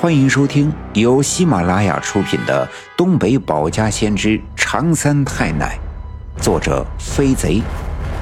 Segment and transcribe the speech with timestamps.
[0.00, 2.64] 欢迎收听由喜马拉雅出品的
[2.96, 5.76] 《东北保家先知长三太奶》，
[6.40, 7.60] 作者飞贼，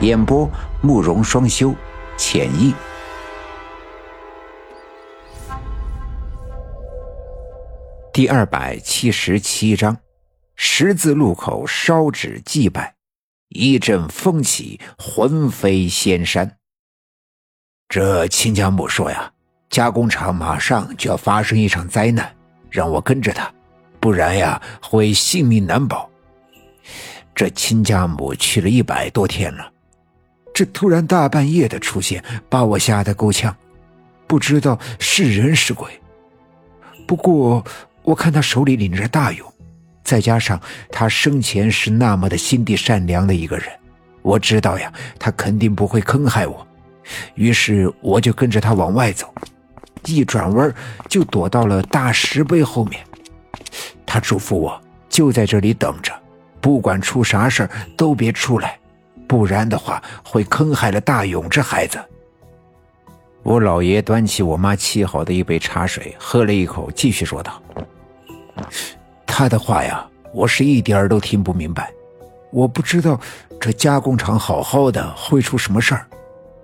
[0.00, 0.48] 演播
[0.80, 1.74] 慕容双修，
[2.16, 2.72] 浅意。
[8.12, 9.96] 第二百七十七章：
[10.54, 12.94] 十字路口烧纸祭拜，
[13.48, 16.56] 一阵风起，魂飞仙山。
[17.88, 19.32] 这亲家母说呀。
[19.74, 22.32] 加工厂马上就要发生一场灾难，
[22.70, 23.52] 让我跟着他，
[23.98, 26.08] 不然呀会性命难保。
[27.34, 29.68] 这亲家母去了一百多天了，
[30.54, 33.52] 这突然大半夜的出现，把我吓得够呛，
[34.28, 35.90] 不知道是人是鬼。
[37.04, 37.64] 不过
[38.04, 39.52] 我看他手里拎着大勇，
[40.04, 40.60] 再加上
[40.92, 43.66] 他生前是那么的心地善良的一个人，
[44.22, 46.64] 我知道呀，他肯定不会坑害我。
[47.34, 49.34] 于是我就跟着他往外走。
[50.06, 50.74] 一转弯
[51.08, 53.04] 就躲到了大石碑后面，
[54.04, 56.12] 他嘱咐我就在这里等着，
[56.60, 58.78] 不管出啥事都别出来，
[59.26, 61.98] 不然的话会坑害了大勇这孩子。
[63.42, 67.62] 我老爷端起我妈沏好的一杯茶水，喝了一口，继续说道
[69.26, 71.92] ：“他的话呀，我是一点都听不明白，
[72.50, 73.20] 我不知道
[73.60, 76.06] 这加工厂好好的会出什么事儿，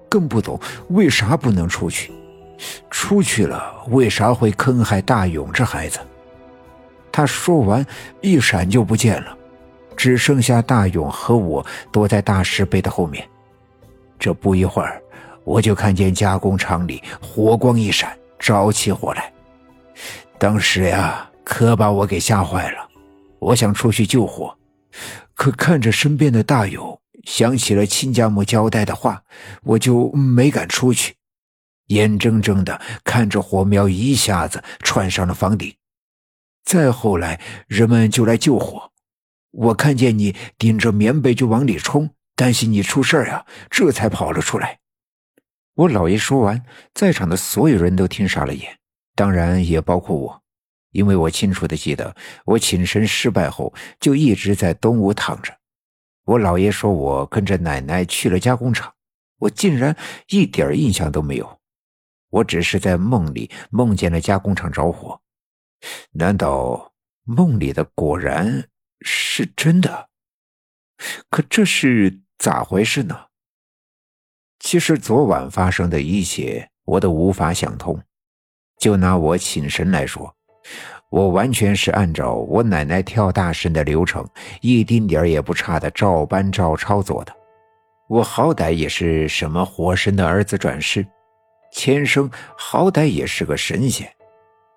[0.08, 2.12] 更不懂为啥不能出去。”
[2.90, 5.98] 出去了，为啥会坑害大勇这孩子？
[7.12, 7.84] 他说完，
[8.20, 9.36] 一闪就不见了，
[9.96, 13.28] 只剩下大勇和我躲在大石碑的后面。
[14.18, 15.02] 这不一会儿，
[15.44, 19.32] 我就看见加工厂里火光一闪，着起火来。
[20.38, 22.88] 当时呀，可把我给吓坏了。
[23.38, 24.54] 我想出去救火，
[25.34, 29.22] 可看着身边的大勇，想起了亲家母交代的话，
[29.62, 31.14] 我就没敢出去。
[31.90, 35.74] 眼睁睁的看着火苗一下子窜上了房顶，
[36.64, 38.90] 再后来人们就来救火，
[39.50, 44.78] 我看见你顶着棉被就往里冲，担心你出事儿呀，这才跑了出来。
[45.74, 46.62] 我姥爷说完，
[46.94, 48.78] 在场的所有人都听傻了眼，
[49.16, 50.42] 当然也包括我，
[50.92, 52.14] 因为我清楚的记得，
[52.44, 55.52] 我请神失败后就一直在东屋躺着。
[56.24, 58.92] 我姥爷说我跟着奶奶去了加工厂，
[59.38, 59.96] 我竟然
[60.28, 61.59] 一点印象都没有。
[62.30, 65.20] 我只是在梦里梦见了加工厂着火，
[66.12, 66.92] 难道
[67.24, 68.68] 梦里的果然
[69.00, 70.08] 是真的？
[71.28, 73.26] 可这是咋回事呢？
[74.58, 78.00] 其实昨晚发生的一切我都无法想通。
[78.78, 80.34] 就拿我请神来说，
[81.10, 84.26] 我完全是按照我奶奶跳大神的流程，
[84.60, 87.34] 一丁点也不差的照搬照抄做的。
[88.08, 91.06] 我好歹也是什么火神的儿子转世。
[91.72, 94.10] 前生好歹也是个神仙，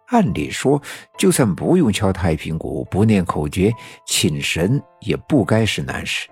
[0.07, 0.81] 按理说，
[1.17, 3.71] 就算不用敲太平鼓、不念口诀，
[4.05, 6.29] 请神也不该是难事。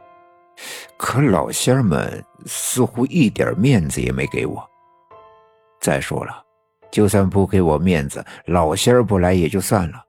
[0.97, 4.63] 可老仙儿们似乎一点面子也没给我。
[5.79, 6.43] 再说了，
[6.91, 10.03] 就算不给我面子，老仙儿不来也就算了，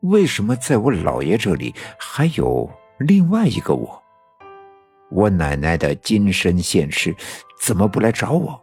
[0.00, 2.68] 为什么在我姥爷这里还有
[2.98, 4.02] 另外一个我？
[5.10, 7.14] 我奶奶的金身现世，
[7.60, 8.60] 怎么不来找我？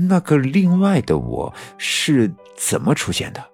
[0.00, 3.44] 那个另外的我是怎么出现的？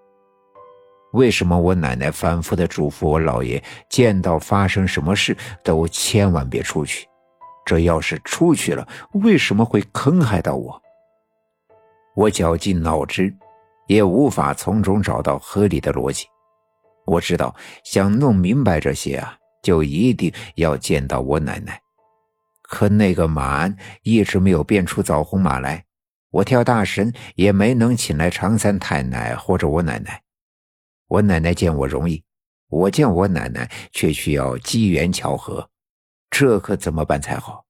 [1.15, 7.09] 为什么我奶奶反复的嘱咐我姥爷，见到发生什么事都千万别出去？
[7.65, 8.87] 这要是出去了，
[9.23, 10.79] 为什么会坑害到我？
[12.15, 13.35] 我绞尽脑汁，
[13.87, 16.27] 也无法从中找到合理的逻辑。
[17.07, 21.81] 我知道，想弄明白这些啊，就一定要见到我奶奶。
[22.63, 25.83] 可那个马鞍一直没有变出枣红马来。
[26.35, 30.21] 我跳大神也没能请来常三太奶或者我奶奶，
[31.07, 32.25] 我奶奶见我容易，
[32.67, 35.71] 我见我奶奶却需要机缘巧合，
[36.31, 37.67] 这可怎么办才好？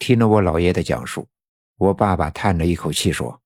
[0.00, 1.28] 听了我老爷的讲述，
[1.76, 3.40] 我爸爸叹了一口气说：“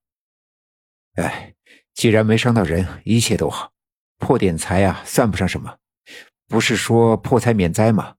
[1.20, 1.54] 哎，
[1.92, 3.70] 既然没伤到人，一切都好，
[4.16, 5.76] 破点财啊，算不上什么。
[6.48, 8.14] 不是说破财免灾吗？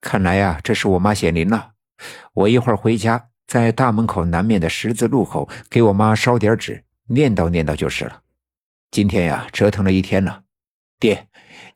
[0.00, 1.72] 看来呀，这是我妈显灵了。
[2.34, 8.22] 我一会儿回家。”在大门口南面的十字路口，给我妈烧点纸，念叨念叨就是了。
[8.90, 10.44] 今天呀，折腾了一天了，
[11.00, 11.26] 爹，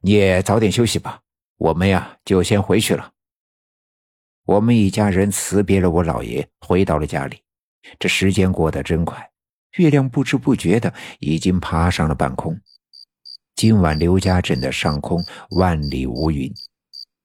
[0.03, 1.23] 你也早点休息吧。
[1.57, 3.13] 我们呀，就先回去了。
[4.45, 7.41] 我们一家人辞别了我姥爷，回到了家里。
[7.99, 9.31] 这时间过得真快，
[9.79, 12.55] 月亮不知不觉的已经爬上了半空。
[13.57, 16.53] 今晚刘家镇的上空万里无云，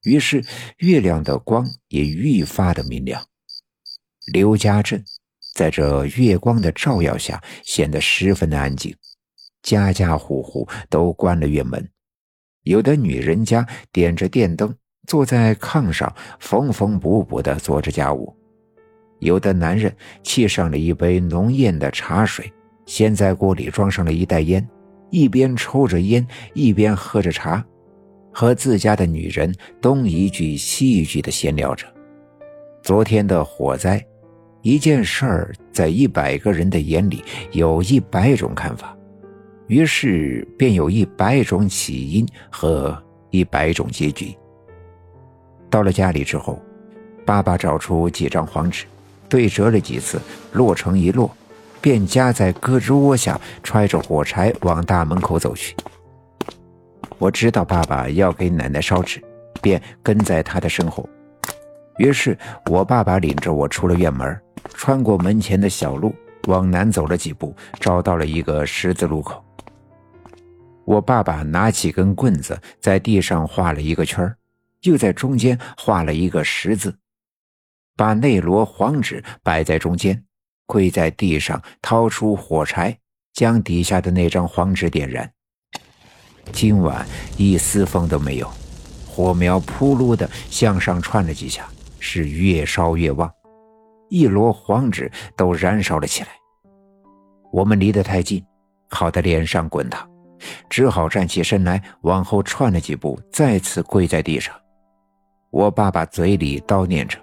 [0.04, 0.42] 于是
[0.78, 3.22] 月亮的光也愈发的明亮。
[4.34, 5.02] 刘家镇
[5.56, 8.94] 在这月光的照耀下显得十分的安静，
[9.64, 11.90] 家家户户都关了院门，
[12.64, 14.76] 有的女人家点着电灯，
[15.08, 18.36] 坐在炕上缝缝补补地做着家务；
[19.20, 22.52] 有的男人沏上了一杯浓艳的茶水，
[22.86, 24.68] 先在锅里装上了一袋烟，
[25.10, 27.66] 一边抽着烟，一边喝着茶，
[28.34, 31.88] 和自家的女人东一句西一句地闲聊着。
[32.84, 34.06] 昨天的火灾。
[34.68, 37.24] 一件事儿，在一百个人的眼里，
[37.54, 38.94] 有一百种看法，
[39.68, 44.38] 于是便有一百种起因和一百种结局。
[45.69, 46.62] 到了家里之后，
[47.25, 48.84] 爸爸找出几张黄纸，
[49.30, 50.19] 对折了几次，
[50.52, 51.31] 摞成一摞，
[51.80, 55.74] 便夹在胳肢窝下，揣着火柴往大门口走去。
[57.19, 59.24] 我知道爸爸要给奶奶烧纸，
[59.62, 61.08] 便跟在他的身后。
[62.00, 62.38] 于是
[62.69, 64.38] 我爸爸领着我出了院门。
[64.74, 66.15] 穿过门前的小路，
[66.48, 69.44] 往南走了几步，找到了一个十字路口。
[70.86, 74.33] 我爸爸拿起根棍子，在地上画了一个圈
[74.83, 76.98] 又在中间画了一个十字，
[77.95, 80.24] 把那摞黄纸摆在中间，
[80.65, 82.98] 跪在地上，掏出火柴，
[83.33, 85.30] 将底下的那张黄纸点燃。
[86.54, 87.06] 今晚
[87.36, 88.50] 一丝风都没有，
[89.06, 91.68] 火苗扑噜的向上窜了几下，
[92.00, 93.30] 是越烧越旺。
[94.09, 96.30] 一摞黄纸都燃烧了起来。
[97.51, 98.44] 我们离得太近，
[98.89, 100.07] 烤得脸上滚烫，
[100.69, 104.54] 只好站起身来，往后窜了几步，再次跪在地上。
[105.50, 107.18] 我爸爸嘴里叨念着：“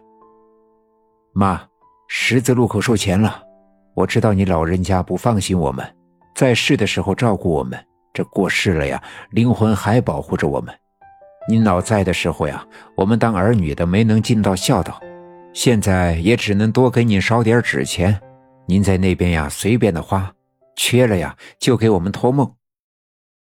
[1.34, 1.62] 妈，
[2.08, 3.42] 十字路口收钱了。
[3.94, 5.86] 我知道你老人家不放心我们，
[6.34, 7.78] 在世的时候照顾我们，
[8.12, 9.00] 这过世了呀，
[9.30, 10.74] 灵魂还保护着我们。
[11.46, 12.66] 您老在的时候呀，
[12.96, 14.98] 我们当儿女的没能尽到孝道。”
[15.54, 18.20] 现在也只能多给你烧点纸钱，
[18.66, 20.30] 您在那边呀随便的花，
[20.74, 22.52] 缺了呀就给我们托梦。